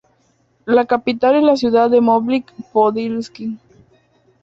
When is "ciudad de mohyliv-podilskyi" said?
1.55-3.59